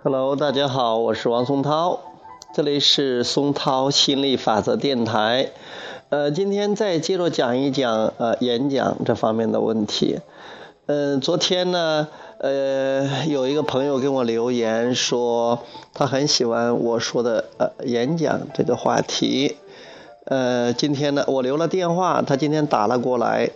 [0.00, 1.98] Hello，大家好，我是王松涛，
[2.54, 5.50] 这里是松涛心理法则电台。
[6.08, 10.20] 呃，今天再接着讲一讲呃演讲这方面的问题。
[10.86, 12.06] 嗯，昨天呢，
[12.38, 19.56] 呃，有一个朋友给我留言说，他很喜欢我说的呃演讲这个话题。
[20.26, 23.50] 呃，今天呢，我留了电话，他今天打了过来，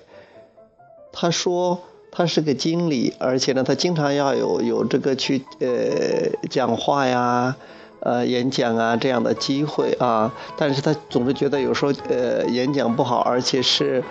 [1.13, 1.79] 他说。
[2.15, 7.57] 他是个经理，而且呢，他经常要有有这个去呃讲话呀，
[8.01, 10.31] 呃演讲啊这样的机会啊。
[10.59, 14.05] 但是他总是觉得有时候呃演讲不好，而且是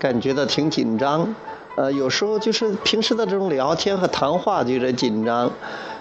[0.00, 1.32] 感觉到挺紧张。
[1.76, 5.48] 呃，有时候就是平时的这种聊天和谈话就有点紧张。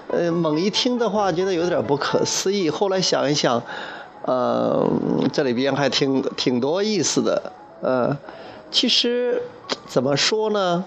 [0.08, 2.70] 呃，猛一听的话，觉得有点不可思议。
[2.70, 3.62] 后来想一想，
[4.26, 4.88] 呃，
[5.32, 7.52] 这里边还挺挺多意思的。
[7.82, 8.18] 呃，
[8.72, 9.42] 其实
[9.88, 10.84] 怎么说呢？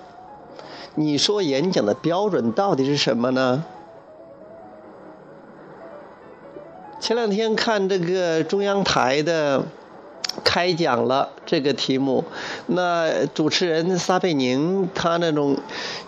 [0.99, 3.65] 你说演讲的标准到底是什么呢？
[6.99, 9.63] 前两天看这个中央台的
[10.43, 12.25] 开讲了这个题目，
[12.67, 15.59] 那主持人撒贝宁他那种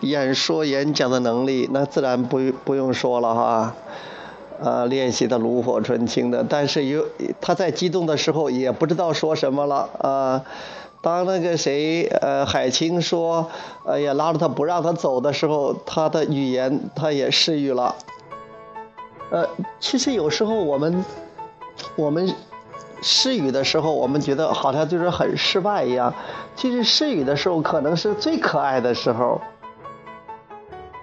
[0.01, 3.75] 演说演讲的能力，那自然不不用说了哈，
[4.65, 6.43] 啊，练习的炉火纯青的。
[6.49, 7.05] 但是有
[7.43, 10.43] 他在激动的时候也不知道说什么了啊。
[11.09, 13.51] 当那个谁，呃，海清说，
[13.87, 17.95] 哎呀，拉着他不让他走的时候，他的语言他也失语了。
[19.31, 19.49] 呃，
[19.81, 21.03] 其实有时候我们，
[21.97, 22.35] 我们
[23.01, 26.13] 失语的时候，我们觉得好像就是很失败一样。
[26.55, 29.41] 其实失语的时候，可能是最可爱的时候。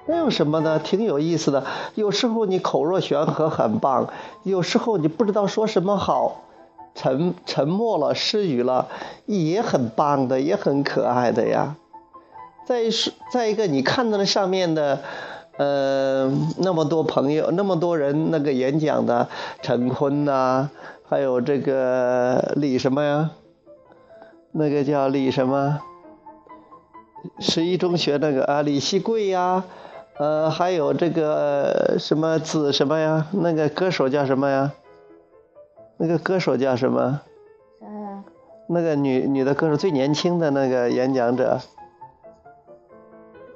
[0.06, 0.78] 那有什么呢？
[0.78, 1.66] 挺有意思的。
[1.96, 4.06] 有时候你口若悬河，很棒；
[4.44, 6.45] 有时候你不知道说什么好。
[6.96, 8.88] 沉沉默了，失语了，
[9.26, 11.76] 也很棒的，也很可爱的呀。
[12.66, 15.02] 再是再一个，你看到了上面的，
[15.58, 19.28] 呃，那么多朋友，那么多人那个演讲的，
[19.62, 20.70] 陈坤呐，
[21.08, 23.30] 还有这个李什么呀？
[24.52, 25.82] 那个叫李什么？
[27.40, 29.64] 十一中学那个啊，李希贵呀，
[30.18, 33.28] 呃，还有这个什么子什么呀？
[33.32, 34.72] 那个歌手叫什么呀？
[35.98, 37.22] 那个歌手叫什么？
[37.80, 38.24] 啥呀？
[38.68, 41.60] 那个女女的歌手最年轻的那个演讲者。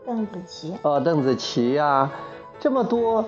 [0.05, 0.73] 邓紫棋。
[0.81, 2.09] 哦，邓紫棋呀，
[2.59, 3.25] 这么多，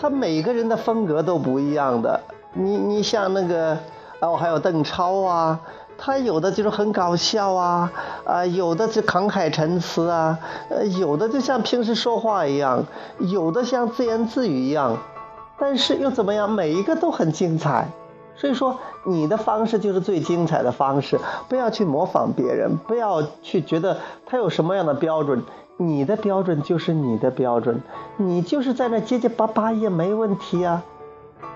[0.00, 2.20] 他每个人的风格都不一样的。
[2.54, 3.78] 你你像那个，
[4.20, 5.60] 哦，还有邓超啊，
[5.96, 7.92] 他有的就是很搞笑啊，
[8.24, 10.38] 啊，有的就慷慨陈词啊，
[10.70, 12.84] 呃，有的就像平时说话一样，
[13.18, 14.96] 有的像自言自语一样，
[15.58, 16.50] 但是又怎么样？
[16.50, 17.86] 每一个都很精彩。
[18.38, 21.18] 所以说，你的方式就是最精彩的方式。
[21.48, 25.42] 不要去模仿别人，不要去觉得他有什么样的标准，
[25.76, 27.82] 你的标准就是你的标准，
[28.16, 30.84] 你就是在那结结巴巴也没问题呀，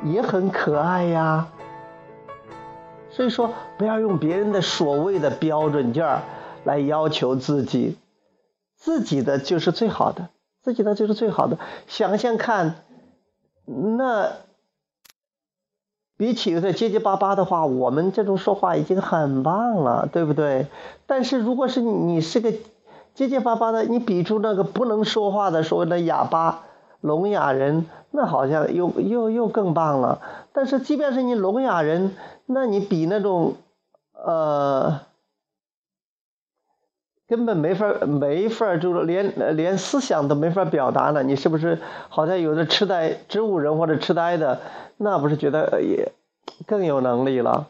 [0.03, 1.47] 也很可爱呀。
[3.11, 6.23] 所以说，不要用别人的所谓的标准件儿
[6.65, 7.97] 来要求自己，
[8.77, 10.31] 自己的就是最好的，
[10.65, 11.59] 自己的就是最好的。
[11.87, 12.75] 想想看，
[13.67, 14.33] 那。
[16.23, 20.69] 比起有点结结巴巴的话，我们这种说话已经很棒了，对不对？
[21.09, 22.53] 但是如果是你是个
[23.13, 26.61] 结结巴巴的，你比出那个不能说话的所谓的哑巴、
[27.01, 30.21] 聋哑人，那好像又又又更棒了。
[30.53, 32.15] 但是即便是你聋哑人，
[32.47, 33.55] 那你比那种
[34.13, 35.01] 呃
[37.33, 41.79] 根本没法没法就是连连思想都没法表达了，你是不是
[42.11, 44.61] 好像有的痴呆植物人或者痴呆的？
[44.99, 46.13] 那不是觉得也
[46.67, 47.69] 更有能力了？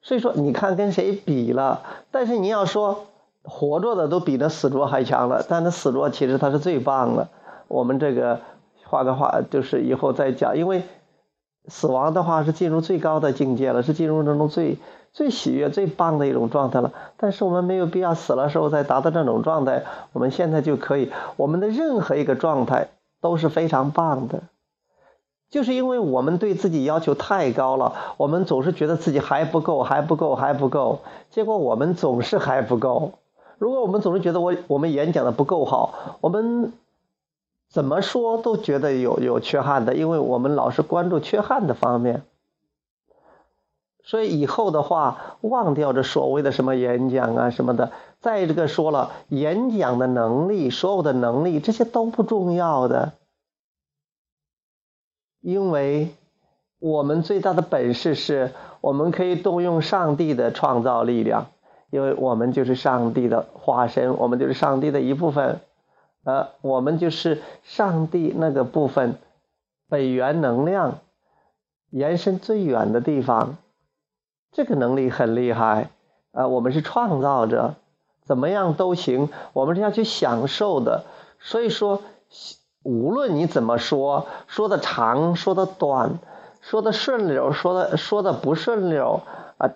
[0.00, 1.82] 所以说，你看跟谁比了？
[2.10, 3.04] 但是你要说
[3.42, 7.28] 活着的都比那死着还强了，但那死着其实他是最棒的。
[7.68, 8.40] 我们这个
[8.84, 10.84] 画个画，就是以后再讲，因为
[11.68, 14.78] 死亡的话是进入最高的境界了，是进入那种最
[15.12, 16.92] 最喜悦、最棒的一种状态了。
[17.16, 22.88] 但是我们没有必要死了时候再达到这种状态，我们现在就可以，我们的任何一个状态
[23.20, 24.42] 都是非常棒的。
[25.50, 31.00] 就是因为我们对自己要求太高了，我们总是觉得自己还不够，还不够，还不够，
[31.30, 33.12] 结果我们总是还不够。
[33.58, 36.72] 如果我们总是觉得我我们演讲的不够好，我们
[37.72, 42.22] 怎么说都觉得有有缺憾的，因为我们老是关注缺憾的方面。
[44.04, 53.12] 所以以后的话，忘掉这所谓的什么演讲啊什么的，再这个说了，演讲的能力，所有的能力，这些都不重要的。
[55.40, 56.14] 因为
[56.78, 61.46] 我们最大的本事是，我们可以动用上帝的创造力量，
[61.90, 65.60] 因为我们就是上帝的化身，我们就是上帝的一部分，
[66.24, 69.18] 呃，我们就是上帝那个部分
[69.88, 70.98] 本源能量
[71.90, 73.56] 延伸最远的地方，
[74.52, 75.90] 这个能力很厉害
[76.32, 76.46] 啊！
[76.46, 77.74] 我们是创造者，
[78.24, 81.04] 怎么样都行，我们是要去享受的。
[81.40, 82.02] 所以说，
[82.84, 86.18] 无论你怎么说，说的长，说的短，
[86.60, 89.20] 说的顺溜，说的说的不顺溜
[89.58, 89.72] 啊，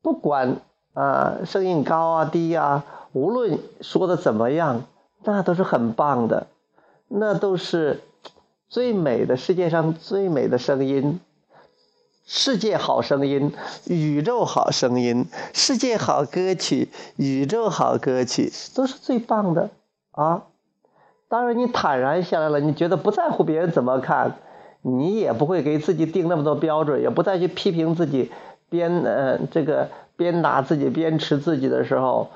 [0.00, 0.58] 不管
[0.94, 4.84] 啊声音高啊低啊，无论说的怎么样，
[5.24, 6.46] 那都是很棒的，
[7.08, 8.00] 那都是
[8.68, 11.20] 最美的世界上最美的声音，
[12.24, 13.52] 世界好声音，
[13.86, 19.70] 宇宙好声音，世界好歌曲，宇宙好歌曲，都是最棒的。
[20.12, 20.44] 啊。
[21.30, 24.38] 当然，你坦然下来了，你觉得不在乎别人怎么看，
[24.80, 28.32] 你也不会给自己定那么多标准，也不再去批评自己，
[28.70, 32.28] 鞭呃这个鞭打自己、鞭笞自己的时候，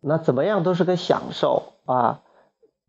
[0.00, 1.74] 那怎么样都是个享受。
[1.92, 2.20] 啊。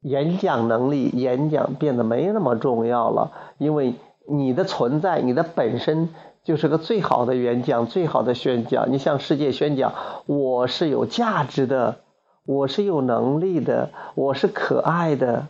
[0.01, 3.95] 演讲能力，演讲变得没那么重要了，因为
[4.29, 6.09] 你的存在，你的本身
[6.43, 8.91] 就是个最好的演讲、最好的宣讲。
[8.91, 9.93] 你向世界宣讲，
[10.25, 12.01] 我是有价值的。
[12.45, 15.49] 我是有能力的，我是可爱的，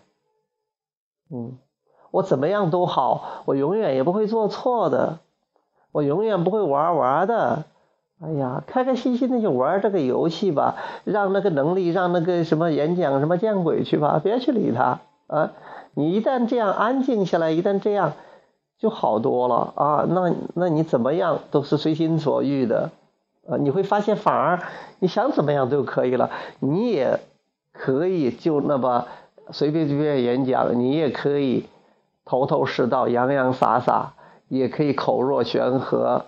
[1.31, 1.57] 嗯，
[2.11, 5.19] 我怎么样都好，我永远也不会做错的，
[5.93, 7.63] 我永远不会玩玩的，
[8.21, 10.75] 哎呀，开开心心的就玩这个游戏吧，
[11.05, 15.53] 让那个能力，让那个什么演讲什么见鬼去吧，别去理他啊！
[15.93, 18.13] 你一旦这样安静下来，一旦这样
[18.77, 22.91] 就好多了啊，那那你怎么样都是随心所欲的。
[23.47, 24.59] 啊，你会发现，反而
[24.99, 26.29] 你想怎么样都可以了。
[26.59, 27.21] 你也
[27.71, 29.05] 可以就那么
[29.51, 31.65] 随便随便演讲，你也可以
[32.25, 34.13] 头头是道、洋洋洒洒，
[34.49, 36.25] 也可以口若悬河、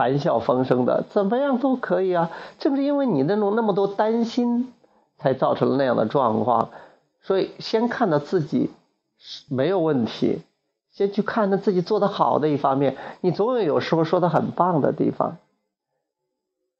[0.00, 2.30] 谈笑风生的，怎么样都可以啊。
[2.58, 4.72] 正是因为你那种那么多担心，
[5.18, 6.70] 才造成了那样的状况。
[7.20, 8.70] 所以，先看到自己
[9.50, 10.40] 没有问题。
[10.90, 15.36] 先去看他自己做的好的一方面，你总有有时候说的很棒的地方。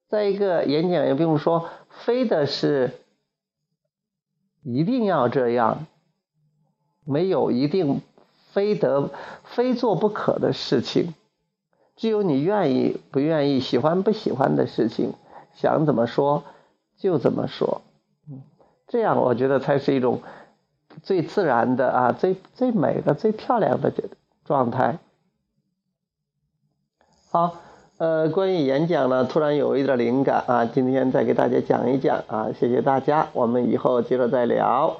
[0.09, 2.93] 再一个，演讲也不用说，非的是
[4.65, 5.87] 一定要这样，
[7.05, 8.01] 没有一定
[8.51, 9.11] 非得
[9.45, 11.15] 非做不可的事情，
[12.01, 15.13] 只有你愿意不愿意、喜欢不喜欢的事情，
[15.53, 16.45] 想怎么说
[16.97, 17.83] 就怎么说，
[18.27, 18.41] 嗯
[18.89, 20.21] 这样我觉得才是一种。
[21.05, 23.93] 最自然的啊，最最美的、最漂亮的
[24.45, 24.99] 状态。
[27.31, 27.55] 好，
[27.97, 34.97] 呃，关于演讲呢，突然有一点灵感啊，今天再给大家讲一讲啊，谢谢大家，我们以后接着再聊。